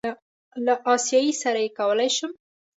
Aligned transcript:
له 0.65 0.73
آسیایي 0.95 1.33
سره 1.41 1.59
یې 1.65 1.69
کولی 1.79 2.09
شم. 2.15 2.31